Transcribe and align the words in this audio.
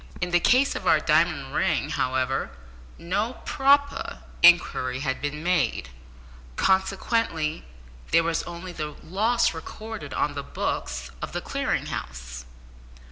In 0.19 0.31
the 0.31 0.39
case 0.39 0.73
of 0.75 0.87
our 0.87 0.99
diamond 0.99 1.53
ring, 1.53 1.91
however, 1.91 2.49
no 2.97 3.33
proper 3.45 4.23
inquiry 4.41 5.01
had 5.01 5.21
been 5.21 5.43
made, 5.43 5.89
consequently 6.55 7.65
there 8.09 8.23
was 8.23 8.41
only 8.45 8.71
the 8.71 8.95
loss 9.03 9.53
recorded 9.53 10.11
on 10.11 10.33
the 10.33 10.41
books 10.41 11.11
of 11.21 11.33
the 11.33 11.41
Clearing 11.41 11.85
House. 11.85 12.45